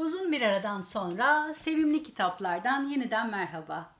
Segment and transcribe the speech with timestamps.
[0.00, 3.92] Uzun bir aradan sonra sevimli kitaplardan yeniden merhaba.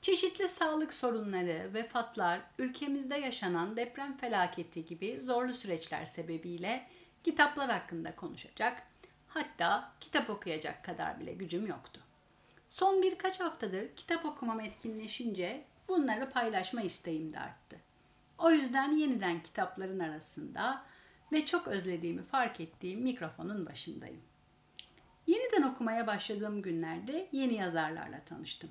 [0.00, 6.88] Çeşitli sağlık sorunları, vefatlar, ülkemizde yaşanan deprem felaketi gibi zorlu süreçler sebebiyle
[7.24, 8.82] kitaplar hakkında konuşacak,
[9.28, 12.00] hatta kitap okuyacak kadar bile gücüm yoktu.
[12.70, 17.76] Son birkaç haftadır kitap okumam etkinleşince bunları paylaşma isteğim de arttı.
[18.38, 20.82] O yüzden yeniden kitapların arasında
[21.32, 24.33] ve çok özlediğimi fark ettiğim mikrofonun başındayım.
[25.54, 28.70] Yeniden okumaya başladığım günlerde yeni yazarlarla tanıştım.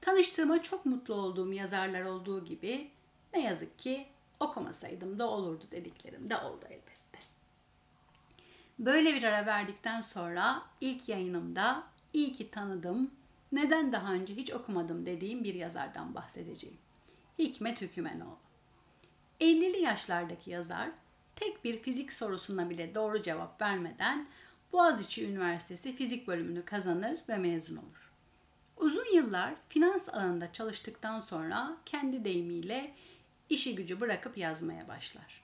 [0.00, 2.90] Tanıştığıma çok mutlu olduğum yazarlar olduğu gibi
[3.34, 4.06] ne yazık ki
[4.40, 7.18] okumasaydım da olurdu dediklerim de oldu elbette.
[8.78, 13.10] Böyle bir ara verdikten sonra ilk yayınımda iyi ki tanıdım,
[13.52, 16.78] neden daha önce hiç okumadım dediğim bir yazardan bahsedeceğim.
[17.38, 18.38] Hikmet Hükümenoğlu.
[19.40, 20.90] 50'li yaşlardaki yazar
[21.36, 24.28] tek bir fizik sorusuna bile doğru cevap vermeden
[24.72, 28.12] Boğaziçi Üniversitesi fizik bölümünü kazanır ve mezun olur.
[28.76, 32.94] Uzun yıllar finans alanında çalıştıktan sonra kendi deyimiyle
[33.48, 35.42] işi gücü bırakıp yazmaya başlar.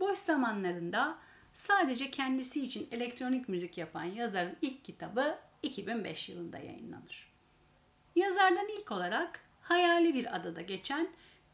[0.00, 1.18] Boş zamanlarında
[1.52, 7.32] sadece kendisi için elektronik müzik yapan yazarın ilk kitabı 2005 yılında yayınlanır.
[8.16, 11.08] Yazardan ilk olarak Hayali Bir Adada geçen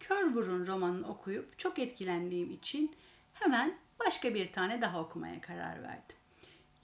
[0.00, 2.96] Kör Burun romanını okuyup çok etkilendiğim için
[3.34, 6.16] hemen başka bir tane daha okumaya karar verdim.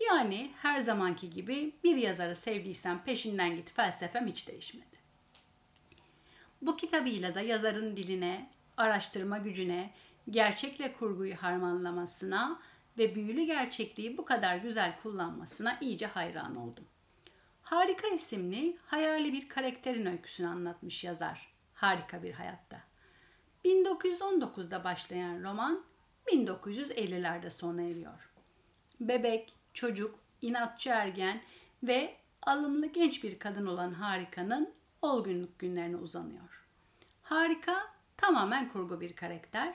[0.01, 4.99] Yani her zamanki gibi bir yazarı sevdiysen peşinden git felsefem hiç değişmedi.
[6.63, 9.91] Bu kitabıyla da yazarın diline, araştırma gücüne,
[10.31, 12.61] gerçekle kurguyu harmanlamasına
[12.99, 16.85] ve büyülü gerçekliği bu kadar güzel kullanmasına iyice hayran oldum.
[17.63, 21.53] Harika isimli hayali bir karakterin öyküsünü anlatmış yazar.
[21.75, 22.81] Harika bir hayatta.
[23.65, 25.85] 1919'da başlayan roman
[26.27, 28.31] 1950'lerde sona eriyor.
[29.01, 31.41] Bebek, çocuk, inatçı ergen
[31.83, 36.67] ve alımlı genç bir kadın olan Harika'nın olgunluk günlerine uzanıyor.
[37.23, 39.75] Harika tamamen kurgu bir karakter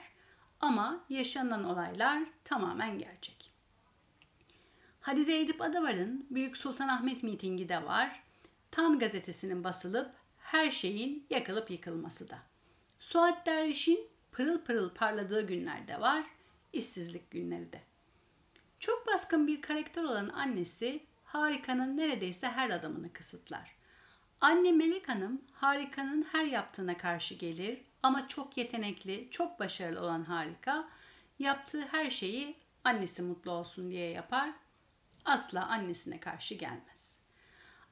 [0.60, 3.52] ama yaşanan olaylar tamamen gerçek.
[5.00, 8.22] Halide Edip Adavar'ın Büyük Sultanahmet mitingi de var.
[8.70, 12.38] Tan gazetesinin basılıp her şeyin yakılıp yıkılması da.
[13.00, 16.24] Suat Derviş'in pırıl pırıl parladığı günler de var,
[16.72, 17.80] işsizlik günleri de.
[18.84, 23.76] Çok baskın bir karakter olan annesi Harika'nın neredeyse her adımını kısıtlar.
[24.40, 30.88] Anne Melek Hanım Harika'nın her yaptığına karşı gelir ama çok yetenekli, çok başarılı olan Harika
[31.38, 34.50] yaptığı her şeyi annesi mutlu olsun diye yapar.
[35.24, 37.20] Asla annesine karşı gelmez.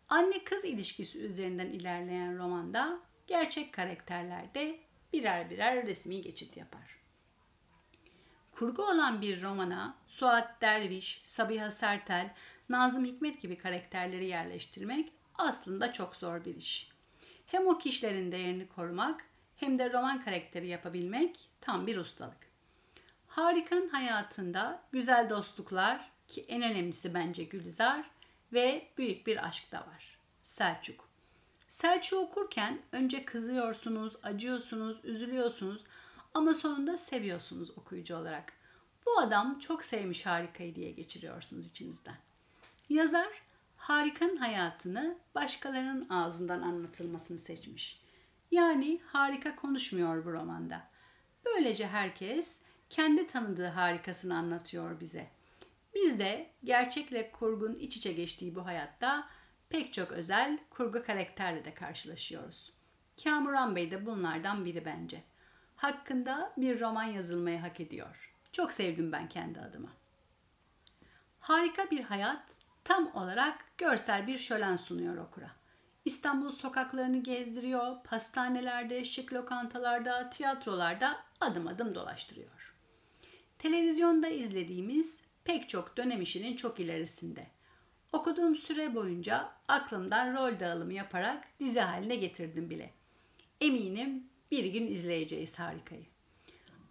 [0.09, 4.79] Anne kız ilişkisi üzerinden ilerleyen romanda gerçek karakterlerde
[5.13, 7.02] birer birer resmi geçit yapar.
[8.53, 12.35] Kurgu olan bir romana Suat Derviş, Sabiha Sertel,
[12.69, 16.93] Nazım Hikmet gibi karakterleri yerleştirmek aslında çok zor bir iş.
[17.47, 19.25] Hem o kişilerin değerini korumak
[19.57, 22.53] hem de roman karakteri yapabilmek tam bir ustalık.
[23.27, 28.11] Harikanın hayatında güzel dostluklar ki en önemlisi bence Gülizar
[28.53, 30.19] ve büyük bir aşk da var.
[30.43, 31.09] Selçuk.
[31.69, 35.85] Selçuk okurken önce kızıyorsunuz, acıyorsunuz, üzülüyorsunuz
[36.34, 38.53] ama sonunda seviyorsunuz okuyucu olarak.
[39.06, 42.16] Bu adam çok sevmiş harikayı diye geçiriyorsunuz içinizden.
[42.88, 43.43] Yazar
[43.76, 48.03] harikanın hayatını başkalarının ağzından anlatılmasını seçmiş.
[48.50, 50.88] Yani harika konuşmuyor bu romanda.
[51.44, 52.60] Böylece herkes
[52.91, 55.26] kendi tanıdığı harikasını anlatıyor bize.
[55.94, 59.28] Biz de gerçekle kurgun iç içe geçtiği bu hayatta
[59.69, 62.72] pek çok özel kurgu karakterle de karşılaşıyoruz.
[63.25, 65.22] Kamuran Bey de bunlardan biri bence
[65.82, 68.34] hakkında bir roman yazılmayı hak ediyor.
[68.53, 69.88] Çok sevdim ben kendi adıma.
[71.41, 75.50] Harika bir hayat tam olarak görsel bir şölen sunuyor okura.
[76.04, 82.76] İstanbul sokaklarını gezdiriyor, pastanelerde, şık lokantalarda, tiyatrolarda adım adım dolaştırıyor.
[83.59, 87.47] Televizyonda izlediğimiz pek çok dönem işinin çok ilerisinde.
[88.12, 92.90] Okuduğum süre boyunca aklımdan rol dağılımı yaparak dizi haline getirdim bile.
[93.61, 96.06] Eminim bir gün izleyeceğiz harikayı.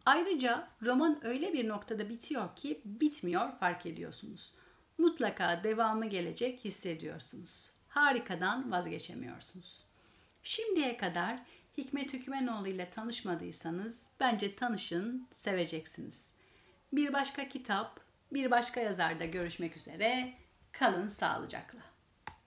[0.06, 4.54] Ayrıca roman öyle bir noktada bitiyor ki bitmiyor fark ediyorsunuz.
[4.98, 7.72] Mutlaka devamı gelecek hissediyorsunuz.
[7.88, 9.86] Harikadan vazgeçemiyorsunuz.
[10.44, 11.40] Şimdiye kadar
[11.78, 16.34] Hikmet Hükümenoğlu ile tanışmadıysanız bence tanışın, seveceksiniz.
[16.94, 18.00] Bir başka kitap,
[18.34, 20.34] bir başka yazarda görüşmek üzere.
[20.72, 21.91] Kalın sağlıcakla.